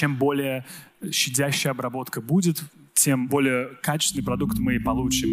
[0.00, 0.64] чем более
[1.10, 2.62] щадящая обработка будет,
[2.94, 5.28] тем более качественный продукт мы и получим.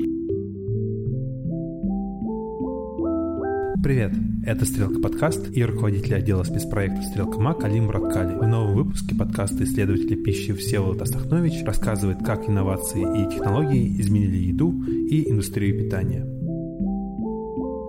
[3.81, 4.11] Привет,
[4.45, 8.35] это «Стрелка подкаст» и руководитель отдела спецпроекта «Стрелка Мак» Алим Раткали.
[8.35, 14.83] В новом выпуске подкаста исследователя пищи Всеволод Астахнович рассказывает, как инновации и технологии изменили еду
[14.83, 16.36] и индустрию питания.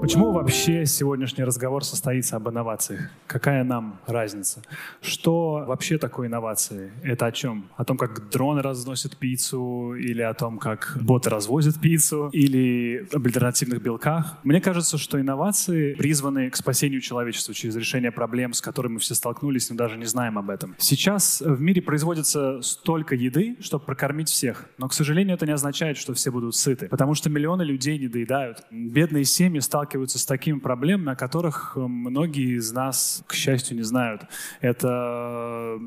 [0.00, 3.10] Почему вообще сегодняшний разговор состоится об инновациях?
[3.26, 4.62] Какая нам разница?
[5.02, 6.92] Что вообще такое инновации?
[7.02, 7.68] Это о чем?
[7.76, 13.26] О том, как дроны разносят пиццу, или о том, как боты развозят пиццу, или об
[13.26, 14.38] альтернативных белках?
[14.44, 19.16] Мне кажется, что инновации призваны к спасению человечества через решение проблем, с которыми мы все
[19.16, 20.76] столкнулись, но даже не знаем об этом.
[20.78, 24.66] Сейчас в мире производится столько еды, чтобы прокормить всех.
[24.78, 28.06] Но, к сожалению, это не означает, что все будут сыты, потому что миллионы людей не
[28.06, 28.62] доедают.
[28.70, 33.76] Бедные семьи сталкиваются сталкиваются с такими проблемами, о которых э, многие из нас, к счастью,
[33.76, 34.22] не знают.
[34.60, 35.78] Это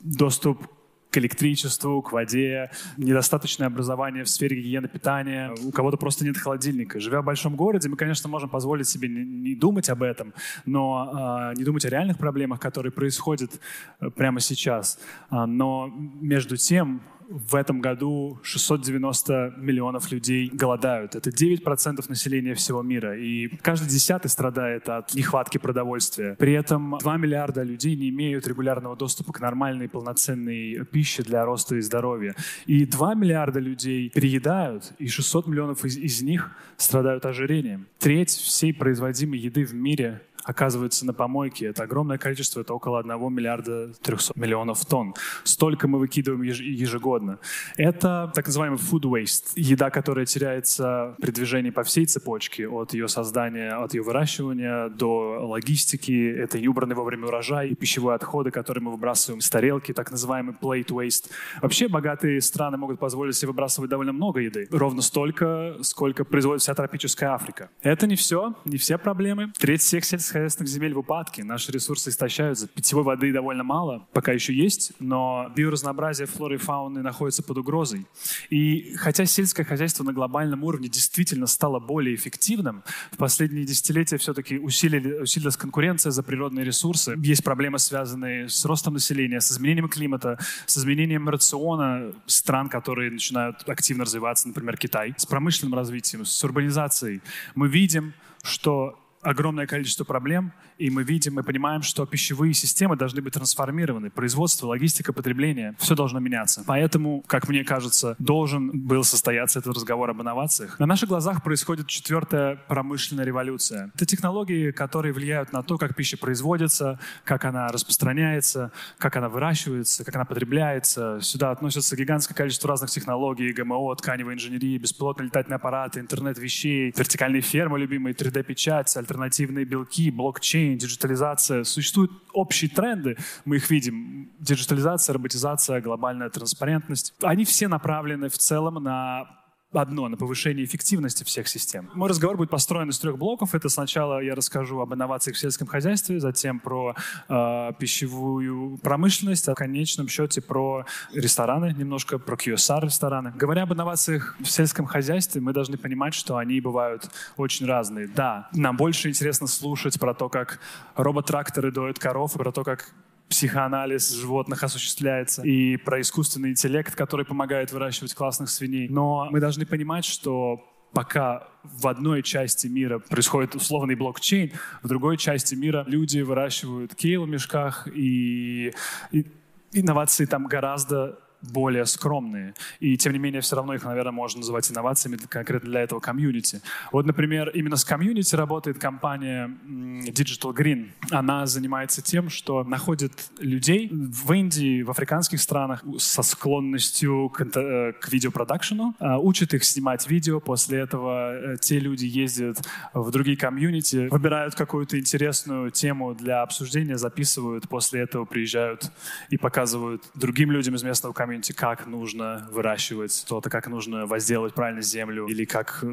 [0.00, 0.66] доступ
[1.10, 7.00] к электричеству, к воде, недостаточное образование в сфере гигиены питания, у кого-то просто нет холодильника.
[7.00, 10.34] Живя в большом городе, мы, конечно, можем позволить себе не, думать об этом,
[10.66, 13.52] но э, не думать о реальных проблемах, которые происходят
[14.00, 14.98] э, прямо сейчас.
[15.30, 21.14] А, но между тем в этом году 690 миллионов людей голодают.
[21.14, 23.18] Это 9% населения всего мира.
[23.18, 26.36] И каждый десятый страдает от нехватки продовольствия.
[26.36, 31.76] При этом 2 миллиарда людей не имеют регулярного доступа к нормальной полноценной пище для роста
[31.76, 32.34] и здоровья.
[32.66, 37.86] И 2 миллиарда людей переедают, и 600 миллионов из, из них страдают ожирением.
[37.98, 41.66] Треть всей производимой еды в мире оказывается на помойке.
[41.66, 45.14] Это огромное количество, это около 1 миллиарда 300 миллионов тонн.
[45.44, 47.38] Столько мы выкидываем ежегодно.
[47.76, 49.52] Это так называемый food waste.
[49.56, 55.40] Еда, которая теряется при движении по всей цепочке, от ее создания, от ее выращивания до
[55.46, 56.30] логистики.
[56.30, 60.54] Это и убранный вовремя урожай, и пищевые отходы, которые мы выбрасываем с тарелки, так называемый
[60.54, 61.30] plate waste.
[61.60, 64.68] Вообще богатые страны могут позволить себе выбрасывать довольно много еды.
[64.70, 67.70] Ровно столько, сколько производит вся тропическая Африка.
[67.82, 69.52] Это не все, не все проблемы.
[69.58, 74.32] Треть всех сельских сельскохозяйственных земель в упадке, наши ресурсы истощаются, питьевой воды довольно мало, пока
[74.32, 78.06] еще есть, но биоразнообразие флоры и фауны находится под угрозой.
[78.50, 82.82] И хотя сельское хозяйство на глобальном уровне действительно стало более эффективным,
[83.12, 87.16] в последние десятилетия все-таки усилили, усилилась конкуренция за природные ресурсы.
[87.18, 93.68] Есть проблемы, связанные с ростом населения, с изменением климата, с изменением рациона стран, которые начинают
[93.68, 97.20] активно развиваться, например, Китай, с промышленным развитием, с урбанизацией.
[97.54, 103.22] Мы видим, что огромное количество проблем, и мы видим, мы понимаем, что пищевые системы должны
[103.22, 104.10] быть трансформированы.
[104.10, 106.64] Производство, логистика, потребление, все должно меняться.
[106.66, 110.78] Поэтому, как мне кажется, должен был состояться этот разговор об инновациях.
[110.78, 113.90] На наших глазах происходит четвертая промышленная революция.
[113.94, 120.04] Это технологии, которые влияют на то, как пища производится, как она распространяется, как она выращивается,
[120.04, 121.18] как она потребляется.
[121.20, 127.42] Сюда относятся гигантское количество разных технологий, ГМО, тканевой инженерии, беспилотные летательные аппараты, интернет вещей, вертикальные
[127.42, 129.15] фермы любимые, 3D-печать, альтернативные
[129.64, 131.64] белки, блокчейн, диджитализация.
[131.64, 134.30] Существуют общие тренды, мы их видим.
[134.38, 137.14] Диджитализация, роботизация, глобальная транспарентность.
[137.22, 139.45] Они все направлены в целом на
[139.82, 141.90] одно, на повышение эффективности всех систем.
[141.94, 143.54] Мой разговор будет построен из трех блоков.
[143.54, 146.94] Это сначала я расскажу об инновациях в сельском хозяйстве, затем про
[147.28, 153.32] э, пищевую промышленность, а в конечном счете про рестораны, немножко про QSR-рестораны.
[153.36, 158.08] Говоря об инновациях в сельском хозяйстве, мы должны понимать, что они бывают очень разные.
[158.08, 160.60] Да, нам больше интересно слушать про то, как
[160.94, 162.92] робот-тракторы доят коров, про то, как
[163.28, 168.88] психоанализ животных осуществляется, и про искусственный интеллект, который помогает выращивать классных свиней.
[168.88, 175.16] Но мы должны понимать, что пока в одной части мира происходит условный блокчейн, в другой
[175.16, 178.72] части мира люди выращивают кейл в мешках, и,
[179.10, 179.26] и
[179.72, 181.18] инновации там гораздо
[181.52, 182.54] более скромные.
[182.80, 186.60] И тем не менее, все равно их, наверное, можно называть инновациями конкретно для этого комьюнити.
[186.92, 190.90] Вот, например, именно с комьюнити работает компания Digital Green.
[191.10, 197.92] Она занимается тем, что находит людей в Индии, в африканских странах со склонностью к, э,
[197.92, 200.40] к видеопродакшену, а, учит их снимать видео.
[200.40, 202.58] После этого э, те люди ездят
[202.94, 208.90] в другие комьюнити, выбирают какую-то интересную тему для обсуждения, записывают, после этого приезжают
[209.30, 214.82] и показывают другим людям из местного комьюнити, как нужно выращивать что-то, как нужно возделывать правильно
[214.82, 215.84] землю, или как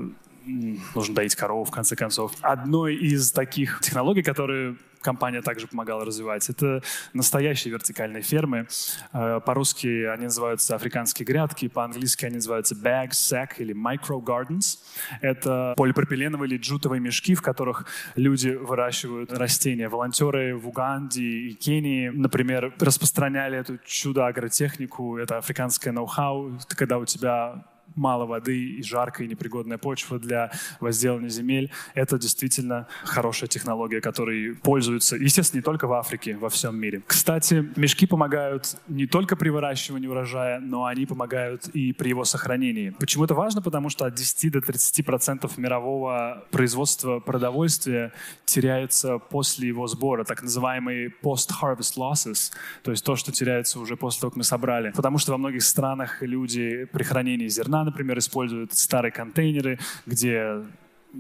[0.46, 2.34] нужно доить корову, в конце концов.
[2.42, 6.50] Одной из таких технологий, которые компания также помогала развивать.
[6.50, 6.82] Это
[7.14, 8.68] настоящие вертикальные фермы.
[9.12, 14.80] Э, по-русски они называются африканские грядки, по-английски они называются bags, sack или micro gardens.
[15.22, 17.86] Это полипропиленовые или джутовые мешки, в которых
[18.16, 19.90] люди выращивают растения.
[19.90, 27.66] Волонтеры в Уганде и Кении, например, распространяли эту чудо-агротехнику, это африканское ноу-хау, когда у тебя
[27.96, 31.72] мало воды и жаркая и непригодная почва для возделывания земель.
[31.94, 37.02] Это действительно хорошая технология, которой пользуются, естественно, не только в Африке, во всем мире.
[37.06, 42.90] Кстати, мешки помогают не только при выращивании урожая, но они помогают и при его сохранении.
[42.90, 43.62] Почему это важно?
[43.62, 48.12] Потому что от 10 до 30 процентов мирового производства продовольствия
[48.46, 52.52] теряется после его сбора, так называемые post-harvest losses,
[52.84, 54.92] то есть то, что теряется уже после того, как мы собрали.
[54.92, 60.64] Потому что во многих странах люди при хранении зерна например, используют старые контейнеры, где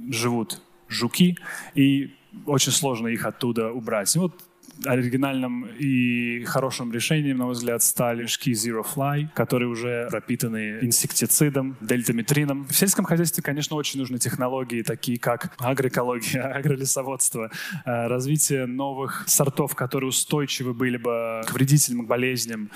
[0.09, 1.37] живут жуки,
[1.75, 2.13] и
[2.45, 4.15] очень сложно их оттуда убрать.
[4.15, 4.43] И вот
[4.85, 11.77] оригинальным и хорошим решением, на мой взгляд, стали шки Zero Fly, которые уже пропитаны инсектицидом,
[11.79, 12.65] дельтаметрином.
[12.65, 17.51] В сельском хозяйстве, конечно, очень нужны технологии, такие как агроэкология, агролесоводство,
[17.85, 22.69] э, развитие новых сортов, которые устойчивы были бы к вредителям, к болезням.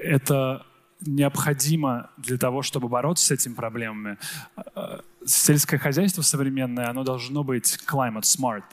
[0.00, 0.66] Это
[1.00, 4.18] необходимо для того, чтобы бороться с этими проблемами.
[4.74, 8.64] Э, сельское хозяйство современное, оно должно быть climate smart,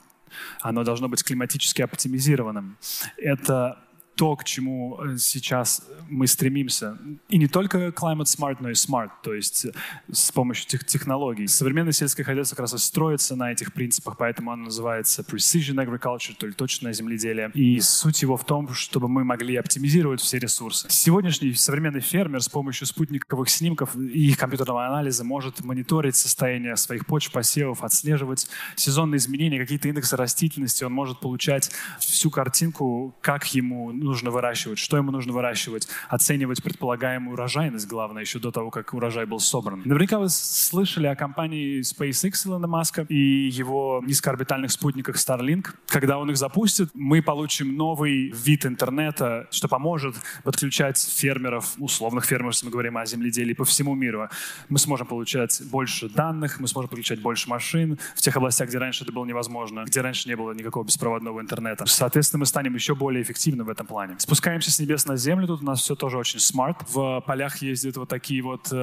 [0.62, 2.78] оно должно быть климатически оптимизированным.
[3.18, 3.83] Это
[4.16, 6.98] то, к чему э, сейчас мы стремимся.
[7.30, 9.72] И не только climate smart, но и smart, то есть э,
[10.12, 11.48] с помощью тех технологий.
[11.48, 16.36] Современное сельское хозяйство как раз и строится на этих принципах, поэтому оно называется precision agriculture,
[16.38, 17.50] то есть точное земледелие.
[17.54, 20.88] И суть его в том, чтобы мы могли оптимизировать все ресурсы.
[20.90, 27.06] Сегодняшний современный фермер с помощью спутниковых снимков и их компьютерного анализа может мониторить состояние своих
[27.06, 30.84] почв, посевов, отслеживать сезонные изменения, какие-то индексы растительности.
[30.84, 37.34] Он может получать всю картинку, как ему нужно выращивать, что ему нужно выращивать, оценивать предполагаемую
[37.34, 39.82] урожайность, главное, еще до того, как урожай был собран.
[39.86, 45.68] Наверняка вы слышали о компании SpaceX Илона Маска и его низкоорбитальных спутниках Starlink.
[45.88, 52.56] Когда он их запустит, мы получим новый вид интернета, что поможет подключать фермеров, условных фермеров,
[52.56, 54.30] если мы говорим о земледелии, по всему миру.
[54.70, 59.04] Мы сможем получать больше данных, мы сможем подключать больше машин в тех областях, где раньше
[59.04, 61.86] это было невозможно, где раньше не было никакого беспроводного интернета.
[61.86, 64.16] Соответственно, мы станем еще более эффективны в этом плане.
[64.18, 66.78] Спускаемся с небес на землю, тут у нас все тоже очень смарт.
[66.90, 68.76] В полях ездят вот такие вот э,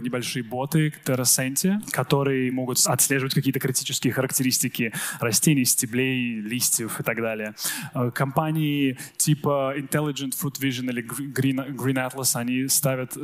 [0.00, 7.54] небольшие боты, террасенти, которые могут отслеживать какие-то критические характеристики растений, стеблей, листьев и так далее.
[7.92, 13.16] Э, компании типа Intelligent Fruit Vision или Green, Green Atlas, они ставят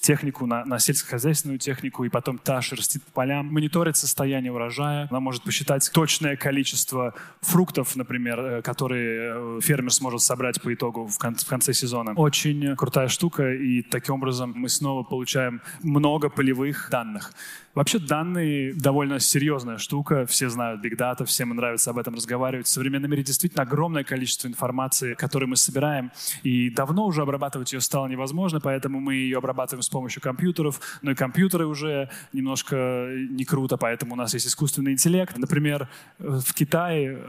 [0.00, 5.06] технику на, на сельскохозяйственную технику, и потом та шерстит по полям, мониторит состояние урожая.
[5.08, 10.79] Она может посчитать точное количество фруктов, например, э, которые э, фермер сможет собрать по итогу
[10.88, 12.12] в, кон- в конце сезона.
[12.16, 17.32] Очень крутая штука, и таким образом мы снова получаем много полевых данных.
[17.72, 22.66] Вообще данные довольно серьезная штука, все знают Big Data, всем нравится об этом разговаривать.
[22.66, 26.10] В современном мире действительно огромное количество информации, которую мы собираем,
[26.42, 31.12] и давно уже обрабатывать ее стало невозможно, поэтому мы ее обрабатываем с помощью компьютеров, но
[31.12, 35.38] и компьютеры уже немножко не круто, поэтому у нас есть искусственный интеллект.
[35.38, 35.88] Например,
[36.18, 37.20] в Китае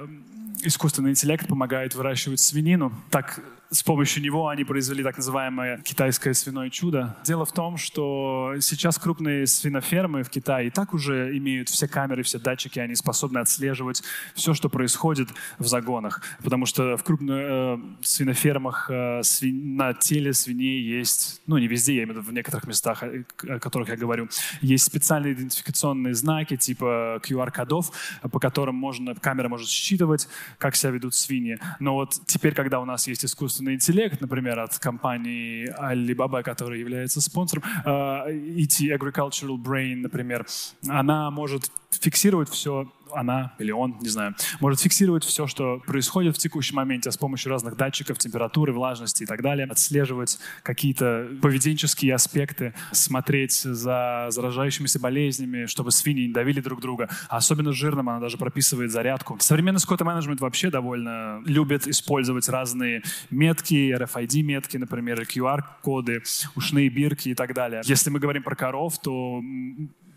[0.63, 2.91] искусственный интеллект помогает выращивать свинину.
[3.11, 3.39] Так
[3.71, 7.15] с помощью него они произвели так называемое китайское свиное чудо.
[7.23, 12.21] Дело в том, что сейчас крупные свинофермы в Китае и так уже имеют все камеры,
[12.23, 14.03] все датчики, они способны отслеживать
[14.35, 16.21] все, что происходит в загонах.
[16.43, 19.77] Потому что в крупных э, свинофермах э, свин...
[19.77, 23.59] на теле свиней есть, ну не везде, я имею в виду в некоторых местах, о
[23.59, 24.27] которых я говорю,
[24.59, 27.91] есть специальные идентификационные знаки типа QR-кодов,
[28.29, 31.57] по которым можно, камера может считывать, как себя ведут свиньи.
[31.79, 36.79] Но вот теперь, когда у нас есть искусственный искусственный интеллект, например, от компании Alibaba, которая
[36.79, 40.45] является спонсором, ET э, Agricultural Brain, например,
[40.87, 46.39] она может фиксировать все она или он, не знаю, может фиксировать все, что происходит в
[46.39, 52.73] текущем моменте с помощью разных датчиков, температуры, влажности и так далее, отслеживать какие-то поведенческие аспекты,
[52.91, 57.09] смотреть за заражающимися болезнями, чтобы свиньи не давили друг друга.
[57.29, 59.37] А особенно жирным она даже прописывает зарядку.
[59.39, 66.23] Современный скотто-менеджмент вообще довольно любит использовать разные метки, RFID-метки, например, QR-коды,
[66.55, 67.81] ушные бирки и так далее.
[67.85, 69.41] Если мы говорим про коров, то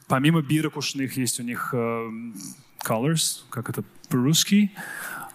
[0.08, 2.10] помимо бирок ушных есть у них э,
[2.84, 4.70] colors, как это по-русски,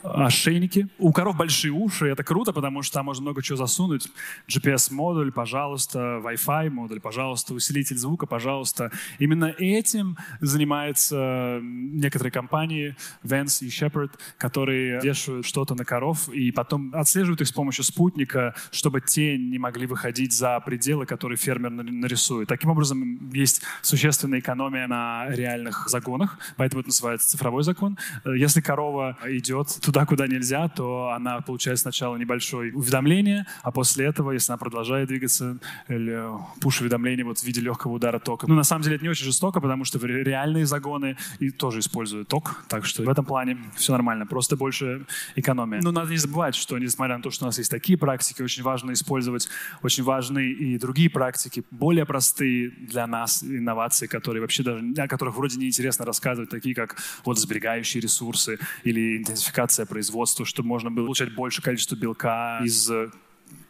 [0.04, 0.88] ошейники.
[0.98, 4.10] У коров большие уши, это круто, потому что там можно много чего засунуть.
[4.48, 8.92] GPS-модуль, пожалуйста, Wi-Fi модуль, пожалуйста, усилитель звука, пожалуйста.
[9.20, 16.92] Именно этим занимаются некоторые компании, Vance и Shepard, которые вешают что-то на коров и потом
[16.94, 22.48] отслеживают их с помощью спутника, чтобы те не могли выходить за пределы, которые фермер нарисует.
[22.48, 27.98] Таким образом, есть существенная экономия на реальных загонах, поэтому это называется цифровой закон.
[28.26, 34.32] Если корова идет туда, куда нельзя, то она получает сначала небольшое уведомление, а после этого,
[34.32, 36.22] если она продолжает двигаться, или
[36.62, 38.46] пуш-уведомление вот в виде легкого удара тока.
[38.48, 42.28] Ну, на самом деле, это не очень жестоко, потому что реальные загоны и тоже используют
[42.28, 45.82] ток, так что в этом плане все нормально, просто больше экономия.
[45.82, 48.62] Но надо не забывать, что несмотря на то, что у нас есть такие практики, очень
[48.62, 49.50] важно использовать
[49.82, 55.36] очень важные и другие практики, более простые для нас инновации, которые вообще даже, о которых
[55.36, 61.34] вроде неинтересно рассказывать, такие как вот сберегающие ресурсы или интенсификация производства, чтобы можно было получать
[61.34, 62.92] больше количества белка из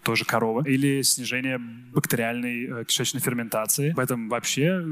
[0.03, 3.91] тоже коровы, или снижение бактериальной э, кишечной ферментации.
[3.91, 4.83] Об этом вообще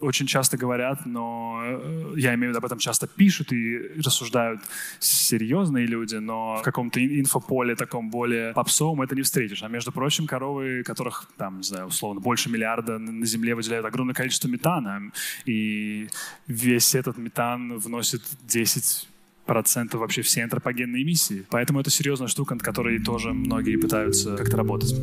[0.00, 4.60] очень часто говорят, но э, я имею в виду, об этом часто пишут и рассуждают
[4.98, 9.62] серьезные люди, но в каком-то инфополе таком более попсовом это не встретишь.
[9.62, 14.14] А между прочим, коровы, которых, там, не знаю, условно, больше миллиарда на Земле выделяют огромное
[14.14, 15.12] количество метана,
[15.44, 16.08] и
[16.46, 19.08] весь этот метан вносит 10
[19.52, 21.44] процентов вообще всей антропогенной эмиссии.
[21.50, 24.94] Поэтому это серьезная штука, над которой тоже многие пытаются как-то работать.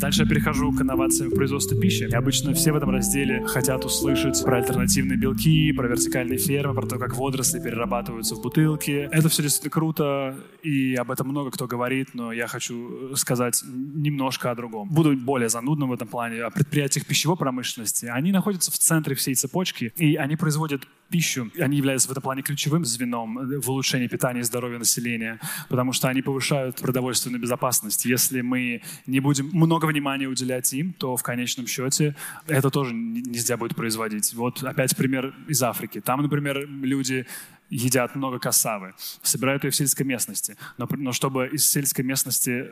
[0.00, 2.04] Дальше я перехожу к инновациям в производстве пищи.
[2.04, 6.86] И обычно все в этом разделе хотят услышать про альтернативные белки, про вертикальные фермы, про
[6.86, 9.10] то, как водоросли перерабатываются в бутылки.
[9.12, 14.50] Это все действительно круто, и об этом много кто говорит, но я хочу сказать немножко
[14.50, 14.88] о другом.
[14.88, 16.44] Буду более занудным в этом плане.
[16.44, 18.06] О предприятиях пищевой промышленности.
[18.06, 21.50] Они находятся в центре всей цепочки, и они производят пищу.
[21.58, 26.08] Они являются в этом плане ключевым звеном в улучшении питания и здоровья населения, потому что
[26.08, 28.04] они повышают продовольственную безопасность.
[28.04, 32.14] Если мы не будем много внимания уделять им, то в конечном счете
[32.46, 34.32] это тоже нельзя будет производить.
[34.34, 36.00] Вот опять пример из Африки.
[36.00, 37.26] Там, например, люди
[37.70, 40.56] едят много кассавы, собирают ее в сельской местности.
[40.78, 42.66] Но, но чтобы из сельской местности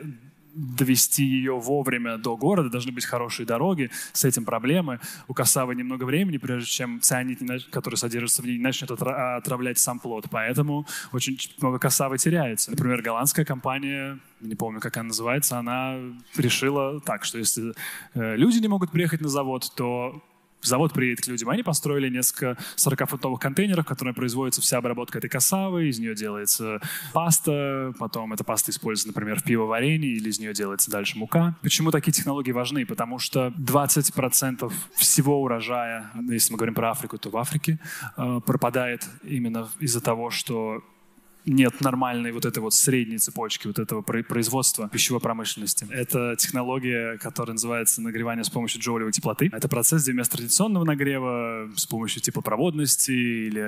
[0.53, 4.99] довести ее вовремя до города, должны быть хорошие дороги, с этим проблемы.
[5.27, 7.39] У косавы немного времени, прежде чем цианид,
[7.71, 10.25] который содержится в ней, начнет отравлять сам плод.
[10.31, 12.71] Поэтому очень много косавы теряется.
[12.71, 15.97] Например, голландская компания, не помню, как она называется, она
[16.35, 17.73] решила так, что если
[18.13, 20.23] э, люди не могут приехать на завод, то
[20.61, 21.49] завод приедет к людям.
[21.49, 26.81] Они построили несколько 40-футовых контейнеров, которыми производится вся обработка этой касавы, из нее делается
[27.13, 31.55] паста, потом эта паста используется, например, в пивоварении, или из нее делается дальше мука.
[31.61, 32.85] Почему такие технологии важны?
[32.85, 37.79] Потому что 20% всего урожая, если мы говорим про Африку, то в Африке,
[38.17, 40.83] э, пропадает именно из-за того, что
[41.49, 45.87] нет нормальной вот этой вот средней цепочки вот этого производства пищевой промышленности.
[45.89, 49.49] Это технология, которая называется нагревание с помощью джоулевой теплоты.
[49.51, 53.59] Это процесс, где вместо традиционного нагрева с помощью теплопроводности или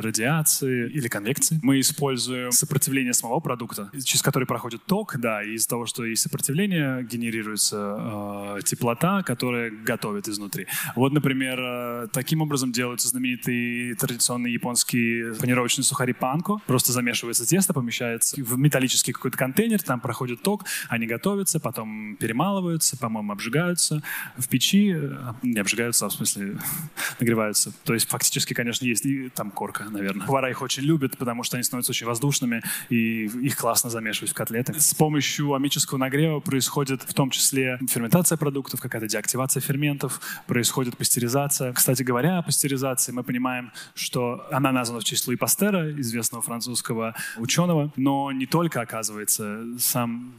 [0.00, 5.68] радиации или конвекции мы используем сопротивление самого продукта, через который проходит ток, да, и из-за
[5.68, 10.66] того, что есть сопротивление, генерируется э, теплота, которая готовит изнутри.
[10.96, 17.46] Вот, например, э, таким образом делаются знаменитые традиционные японские панировочные сухари панко, просто замешивают замешивается
[17.46, 24.02] тесто, помещается в металлический какой-то контейнер, там проходит ток, они готовятся, потом перемалываются, по-моему, обжигаются
[24.36, 26.58] в печи, э, не обжигаются, а в смысле
[27.20, 27.72] нагреваются.
[27.84, 30.26] То есть фактически, конечно, есть и там корка, наверное.
[30.26, 34.34] Повара их очень любят, потому что они становятся очень воздушными, и их классно замешивать в
[34.34, 34.74] котлеты.
[34.80, 41.72] С помощью амического нагрева происходит в том числе ферментация продуктов, какая-то деактивация ферментов, происходит пастеризация.
[41.72, 47.03] Кстати говоря, о пастеризации мы понимаем, что она названа в Луи Пастера, известного французского
[47.36, 50.34] ученого, но не только, оказывается, сам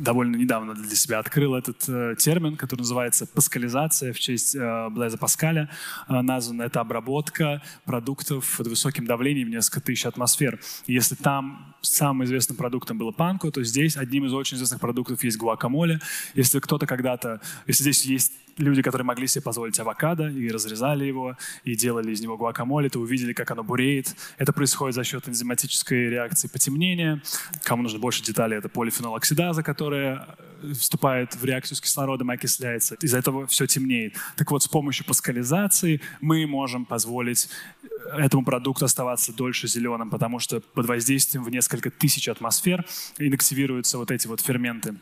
[0.00, 5.18] довольно недавно для себя открыл этот э, термин, который называется паскализация в честь э, Блеза
[5.18, 5.68] Паскаля.
[6.08, 10.58] Э, названа это обработка продуктов под высоким давлением в несколько тысяч атмосфер.
[10.86, 15.22] И если там самым известным продуктом было панко, то здесь одним из очень известных продуктов
[15.22, 16.00] есть гуакамоле.
[16.34, 21.36] Если кто-то когда-то, если здесь есть люди, которые могли себе позволить авокадо и разрезали его,
[21.64, 24.14] и делали из него гуакамоле, то увидели, как оно буреет.
[24.38, 27.22] Это происходит за счет энзиматической реакции потемнения.
[27.62, 32.96] Кому нужно больше деталей, это полифенолоксидаза, которая э, вступает в реакцию с кислородом и окисляется.
[33.00, 34.16] Из-за этого все темнеет.
[34.36, 37.48] Так вот, с помощью паскализации мы можем позволить
[37.82, 42.84] э, этому продукту оставаться дольше зеленым, потому что под воздействием в несколько тысяч атмосфер
[43.18, 44.96] инактивируются вот эти вот ферменты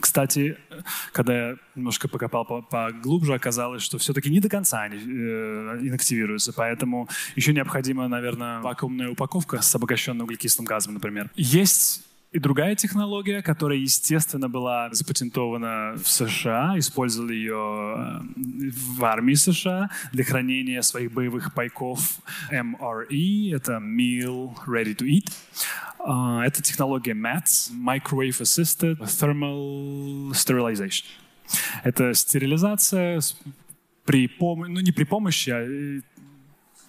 [0.00, 0.56] Кстати,
[1.12, 7.08] когда я немножко покопал поглубже, оказалось, что все-таки не до конца они э, инактивируются, поэтому
[7.36, 11.30] еще необходима, наверное, вакуумная упаковка с обогащенным углекислым газом, например.
[11.34, 19.34] Есть и другая технология, которая, естественно, была запатентована в США, использовали ее э, в армии
[19.34, 22.20] США для хранения своих боевых пайков
[22.50, 25.30] MRE, это Meal Ready to Eat.
[25.98, 31.04] А, это технология MATS, Microwave Assisted Thermal Sterilization.
[31.84, 33.20] Это стерилизация
[34.04, 36.00] при помощи, ну не при помощи, а э,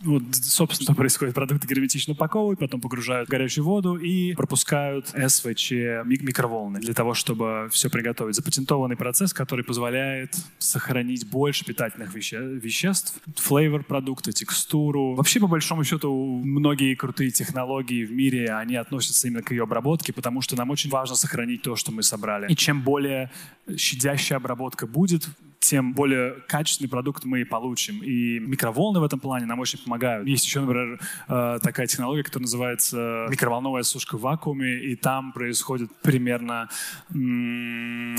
[0.04, 1.34] вот, собственно, что происходит.
[1.34, 5.72] Продукты герметично упаковывают, потом погружают в горячую воду и пропускают СВЧ
[6.06, 8.36] микроволны для того, чтобы все приготовить.
[8.36, 15.16] Запатентованный процесс, который позволяет сохранить больше питательных веще веществ, флейвор продукта, текстуру.
[15.16, 20.14] Вообще, по большому счету, многие крутые технологии в мире, они относятся именно к ее обработке,
[20.14, 22.52] потому что нам очень важно сохранить то, что мы собрали.
[22.52, 23.32] И чем более
[23.76, 25.28] щадящая обработка будет,
[25.64, 28.04] тем более качественный продукт мы получим.
[28.04, 30.28] И микроволны в этом плане нам очень помогают.
[30.28, 35.90] Есть еще, например, э, такая технология, которая называется микроволновая сушка в вакууме, и там происходит
[36.02, 36.70] примерно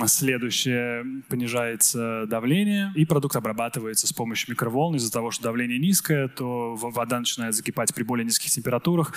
[0.06, 1.22] следующее.
[1.28, 4.96] Понижается давление, и продукт обрабатывается с помощью микроволн.
[4.96, 9.12] Из-за того, что давление низкое, то вода начинает закипать при более низких температурах.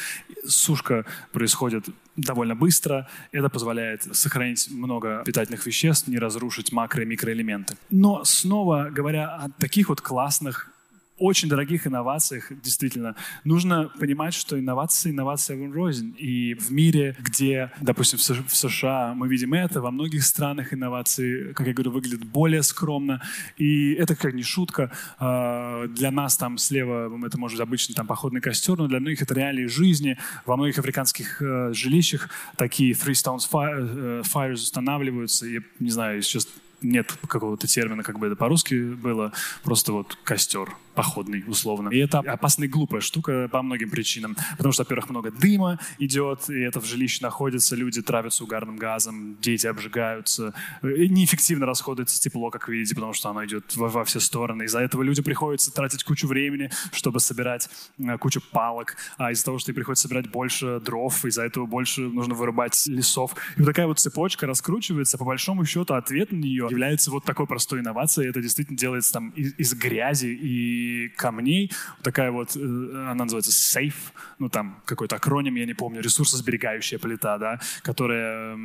[0.46, 1.86] Сушка происходит
[2.18, 3.08] довольно быстро.
[3.32, 7.78] Это позволяет сохранить много питательных веществ, не разрушить макро- и микроэлементы.
[7.90, 10.72] Но снова говоря о таких вот классных
[11.20, 16.16] очень дорогих инновациях, действительно, нужно понимать, что инновации инновация рознь.
[16.18, 21.68] И в мире, где, допустим, в США мы видим это, во многих странах инновации, как
[21.68, 23.22] я говорю, выглядят более скромно.
[23.58, 24.92] И это как не шутка.
[25.18, 29.22] А, для нас там слева это может быть обычный там походный костер, но для многих
[29.22, 30.18] это реалии жизни.
[30.46, 35.48] Во многих африканских э, жилищах такие three stones э, fires устанавливаются.
[35.48, 36.48] Я не знаю, сейчас
[36.82, 41.90] нет какого-то термина, как бы это по-русски было, просто вот костер походный, условно.
[41.90, 44.36] И это опасная глупая штука по многим причинам.
[44.58, 49.38] Потому что, во-первых, много дыма идет, и это в жилище находится, люди травятся угарным газом,
[49.40, 50.56] дети обжигаются.
[50.82, 54.64] И неэффективно расходуется тепло, как видите, потому что оно идет во, во все стороны.
[54.64, 58.96] Из-за этого людям приходится тратить кучу времени, чтобы собирать э, кучу палок.
[59.18, 63.36] А из-за того, что им приходится собирать больше дров, из-за этого больше нужно вырубать лесов.
[63.56, 65.20] И вот такая вот цепочка раскручивается.
[65.20, 68.30] По большому счету, ответ на нее является вот такой простой инновацией.
[68.30, 71.72] Это действительно делается там из, из грязи и камней.
[71.98, 73.94] Вот такая вот, э, она называется SAFE,
[74.40, 78.58] ну там какой-то акроним, я не помню, ресурсосберегающая плита, да, которая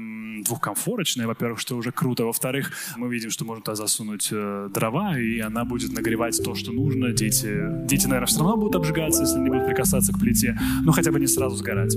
[0.43, 2.25] двухкомфорочная, во-первых, что уже круто.
[2.25, 6.73] Во-вторых, мы видим, что можно туда засунуть э, дрова, и она будет нагревать то, что
[6.73, 7.13] нужно.
[7.13, 11.11] Дети, дети, наверное, все равно будут обжигаться, если не будут прикасаться к плите, но хотя
[11.13, 11.95] бы не сразу сгорать.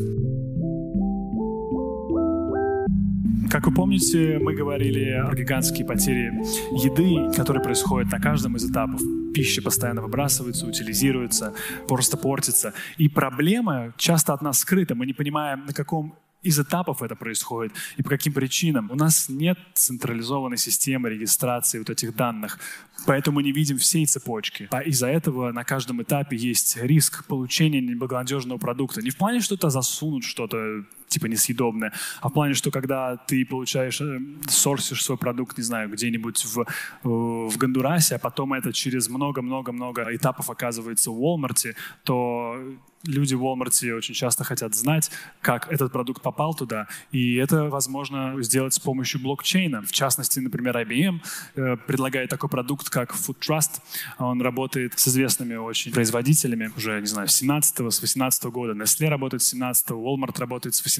[3.55, 6.29] Как вы помните, мы говорили о гигантские потери
[6.83, 8.99] еды, которые происходят на каждом из этапов.
[9.33, 11.53] Пища постоянно выбрасывается, утилизируется,
[11.87, 12.73] просто портится.
[12.97, 14.93] И проблема часто от нас скрыта.
[14.93, 18.91] Мы не понимаем, на каком из этапов это происходит и по каким причинам.
[18.91, 22.59] У нас нет централизованной системы регистрации вот этих данных,
[23.05, 24.67] поэтому мы не видим всей цепочки.
[24.69, 29.01] А из-за этого на каждом этапе есть риск получения неблагонадежного продукта.
[29.01, 33.45] Не в плане, что то засунут что-то типа несъедобное, а в плане, что когда ты
[33.45, 36.65] получаешь, э, сорсишь свой продукт, не знаю, где-нибудь в,
[37.03, 42.57] в Гондурасе, а потом это через много-много-много этапов оказывается в Walmart, то
[43.07, 48.35] люди в Walmart очень часто хотят знать, как этот продукт попал туда, и это возможно
[48.41, 49.81] сделать с помощью блокчейна.
[49.81, 51.19] В частности, например, IBM
[51.55, 53.81] э, предлагает такой продукт, как Food Trust.
[54.17, 58.73] Он работает с известными очень производителями уже, не знаю, с 17 с 18 года.
[58.73, 60.94] Nestle работает с 17 Walmart работает с 18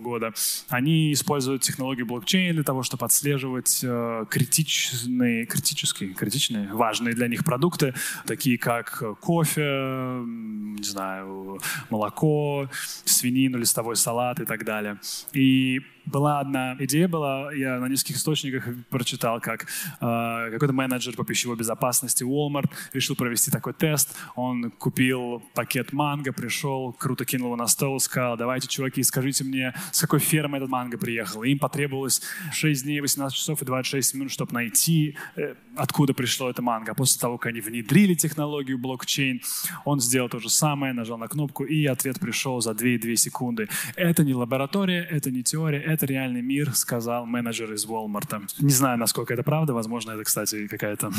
[0.00, 0.32] года.
[0.68, 7.44] Они используют технологию блокчейна для того, чтобы отслеживать э, критичные, критические, критичные, важные для них
[7.44, 7.94] продукты,
[8.26, 11.60] такие как кофе, не знаю,
[11.90, 12.68] молоко,
[13.04, 14.98] свинину, листовой салат и так далее.
[15.32, 19.66] И была одна идея, была, я на нескольких источниках прочитал, как
[20.00, 24.16] э, какой-то менеджер по пищевой безопасности Walmart решил провести такой тест.
[24.34, 29.74] Он купил пакет манго, пришел, круто кинул его на стол, сказал, давайте, чуваки, скажите мне,
[29.92, 31.42] с какой фермы этот манго приехал.
[31.42, 36.50] И им потребовалось 6 дней, 18 часов и 26 минут, чтобы найти, э, откуда пришло
[36.50, 36.94] это манго.
[36.94, 39.40] После того, как они внедрили технологию блокчейн,
[39.84, 43.68] он сделал то же самое, нажал на кнопку, и ответ пришел за 2,2 секунды.
[43.96, 48.42] Это не лаборатория, это не теория, это реальный мир, сказал менеджер из Walmart.
[48.58, 51.10] Не знаю, насколько это правда, возможно, это, кстати, какая-то...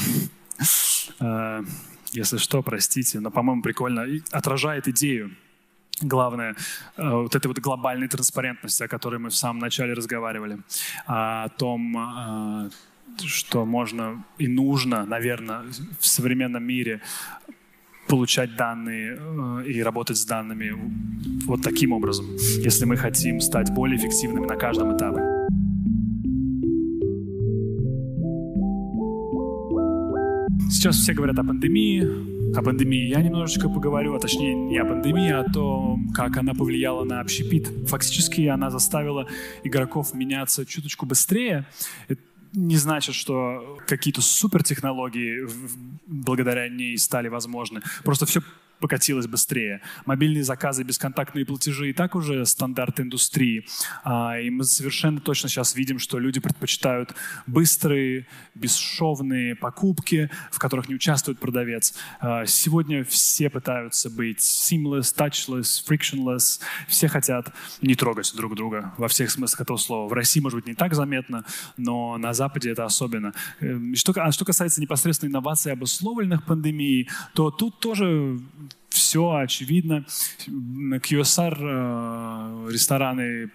[1.20, 1.64] Э,
[2.12, 4.02] если что, простите, но, по-моему, прикольно.
[4.02, 5.32] И отражает идею
[6.02, 6.56] главное,
[6.98, 10.60] э, вот этой вот глобальной транспарентности, о которой мы в самом начале разговаривали,
[11.06, 12.70] о том, э,
[13.26, 15.64] что можно и нужно, наверное,
[16.00, 17.02] в современном мире
[18.12, 20.76] получать данные э, и работать с данными
[21.45, 22.26] вот таким образом,
[22.62, 25.21] если мы хотим стать более эффективными на каждом этапе.
[30.69, 32.04] Сейчас все говорят о пандемии,
[32.54, 36.54] о пандемии я немножечко поговорю, а точнее не о пандемии, а о том, как она
[36.54, 37.71] повлияла на общепит.
[37.88, 39.26] Фактически она заставила
[39.63, 41.65] игроков меняться чуточку быстрее.
[42.10, 42.19] Это
[42.54, 45.48] не значит, что какие-то супертехнологии
[46.08, 47.82] благодаря ней стали возможны.
[48.04, 48.42] Просто все
[48.82, 49.82] покатилось быстрее.
[50.06, 53.65] Мобильные заказы, бесконтактные платежи и так уже стандарт индустрии.
[54.04, 57.13] А, и мы совершенно точно сейчас видим, что люди предпочитают
[57.48, 61.94] быстрые, бесшовные покупки, в которых не участвует продавец.
[62.20, 66.60] А, сегодня все пытаются быть seamless, touchless, frictionless.
[66.88, 70.10] Все хотят не трогать друг друга во всех смыслах этого слова.
[70.10, 71.46] В России, может быть, не так заметно,
[71.78, 73.34] но на Западе это особенно.
[73.60, 78.39] Эм, что, а что касается непосредственно инноваций, обусловленных пандемией, то тут тоже
[79.12, 80.06] все очевидно.
[80.47, 83.50] QSR э, рестораны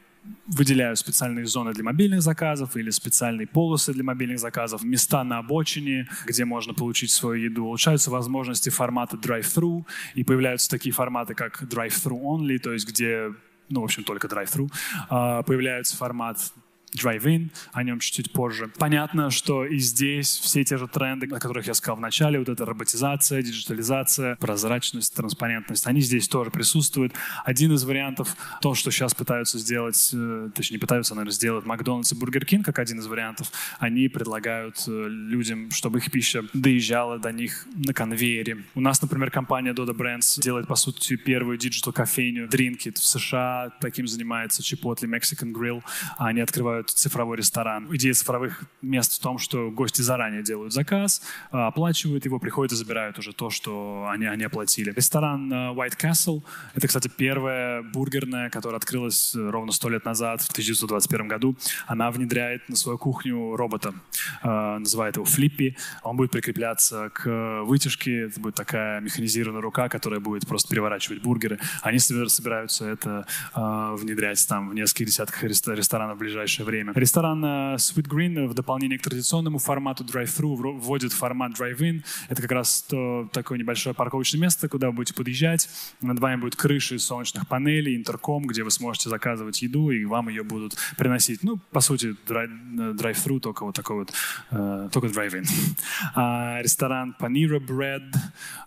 [0.49, 6.09] выделяют специальные зоны для мобильных заказов или специальные полосы для мобильных заказов, места на обочине,
[6.27, 7.65] где можно получить свою еду.
[7.65, 13.33] Улучшаются возможности формата drive-thru, и появляются такие форматы, как drive-thru only, то есть где
[13.71, 14.69] ну, в общем, только drive-thru.
[15.09, 16.53] А, появляется формат
[16.97, 18.71] Drive-In, о нем чуть-чуть позже.
[18.79, 22.49] Понятно, что и здесь все те же тренды, о которых я сказал в начале, вот
[22.49, 27.13] эта роботизация, диджитализация, прозрачность, транспарентность, они здесь тоже присутствуют.
[27.45, 32.13] Один из вариантов, то, что сейчас пытаются сделать, э, точнее не пытаются, наверное, сделать Макдональдс
[32.13, 37.19] и Бургер Кинг, как один из вариантов, они предлагают э, людям, чтобы их пища доезжала
[37.19, 38.65] до них на конвейере.
[38.75, 43.73] У нас, например, компания Dodo Brands делает, по сути, первую digital-кофейню Drinkit в США.
[43.81, 45.83] Таким занимается Chipotle Mexican Grill.
[46.19, 47.89] Они открывают цифровой ресторан.
[47.95, 52.77] Идея цифровых мест в том, что гости заранее делают заказ, а, оплачивают его, приходят и
[52.77, 54.93] забирают уже то, что они, они оплатили.
[54.93, 56.43] Ресторан а, White Castle—
[56.75, 61.57] это, кстати, первая бургерная, которая открылась ровно сто лет назад, в 1921 году.
[61.87, 63.95] Она внедряет на свою кухню робота,
[64.43, 65.77] а, называет его Флиппи.
[66.03, 71.59] Он будет прикрепляться к вытяжке, это будет такая механизированная рука, которая будет просто переворачивать бургеры.
[71.83, 76.76] Они собираются это внедрять там в нескольких десятках ресторанов в ближайшее время.
[76.95, 82.05] Ресторан э, Sweet Green в дополнение к традиционному формату drive-thru вводит формат drive-in.
[82.29, 85.69] Это как раз то, такое небольшое парковочное место, куда вы будете подъезжать.
[86.01, 90.43] Над вами будет крыши солнечных панелей, интерком, где вы сможете заказывать еду, и вам ее
[90.43, 91.43] будут приносить.
[91.43, 94.13] Ну, по сути, drive-thru, только вот такой вот,
[94.51, 95.47] э, только drive-in.
[96.15, 98.13] А ресторан Panera Bread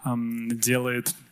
[0.05, 1.28] эм, делает Э,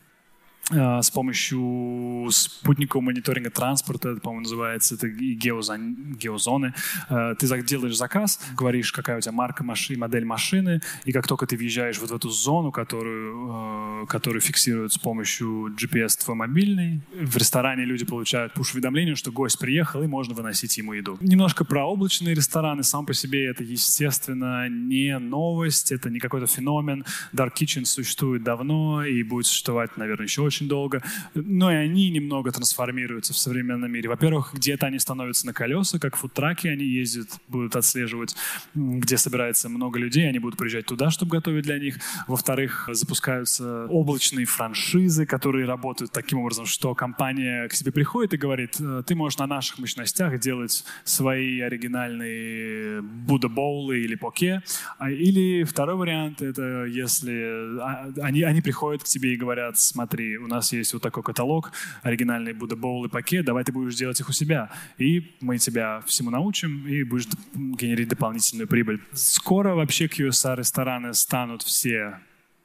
[0.69, 6.73] с помощью спутникового мониторинга транспорта, это, по-моему, называется, это геозон, геозоны.
[7.09, 11.45] Э, ты делаешь заказ, говоришь, какая у тебя марка машины, модель машины, и как только
[11.45, 17.01] ты въезжаешь вот в эту зону, которую, э, которую фиксируют с помощью GPS твой мобильный,
[17.13, 21.17] в ресторане люди получают пуш-уведомление, что гость приехал, и можно выносить ему еду.
[21.21, 22.83] Немножко про облачные рестораны.
[22.83, 27.05] Сам по себе это, естественно, не новость, это не какой-то феномен.
[27.33, 31.01] Dark Kitchen существует давно и будет существовать, наверное, еще очень очень долго,
[31.35, 34.09] но и они немного трансформируются в современном мире.
[34.09, 38.35] Во-первых, где-то они становятся на колеса, как фудтраки, они ездят, будут отслеживать,
[38.75, 41.99] где собирается много людей, они будут приезжать туда, чтобы готовить для них.
[42.27, 48.77] Во-вторых, запускаются облачные франшизы, которые работают таким образом, что компания к себе приходит и говорит,
[48.79, 54.63] «Э, ты можешь на наших мощностях делать свои оригинальные Будда-боулы или поке.
[54.97, 60.37] А, или второй вариант, это если а, они, они приходят к тебе и говорят, смотри,
[60.47, 61.71] у нас есть вот такой каталог,
[62.03, 64.71] оригинальный Будда Боул и пакет, давай ты будешь делать их у себя.
[64.97, 69.01] И мы тебя всему научим, и будешь генерить дополнительную прибыль.
[69.13, 72.19] Скоро вообще QSR рестораны станут все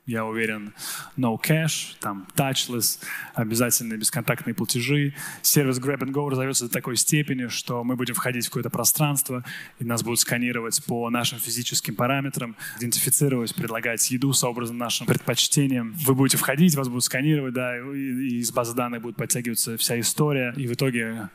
[0.06, 0.74] я уверен,
[1.16, 2.98] no cash, там touchless,
[3.34, 5.14] обязательные бесконтактные платежи.
[5.42, 9.44] Сервис Grab and Go разовьется до такой степени, что мы будем входить в какое-то пространство,
[9.78, 15.92] и нас будут сканировать по нашим физическим параметрам, идентифицировать, предлагать еду сообразно нашим предпочтениям.
[16.04, 20.52] Вы будете входить, вас будут сканировать, да, и из базы данных будет подтягиваться вся история,
[20.56, 21.28] и в итоге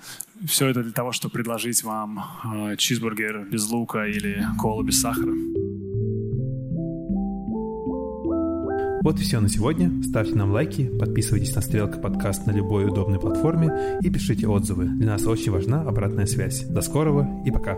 [0.46, 5.34] все это для того, чтобы предложить вам э, чизбургер без лука или колу без сахара.
[9.04, 9.92] Вот и все на сегодня.
[10.04, 14.86] Ставьте нам лайки, подписывайтесь на Стрелка подкаст на любой удобной платформе и пишите отзывы.
[14.86, 16.64] Для нас очень важна обратная связь.
[16.64, 17.78] До скорого и пока.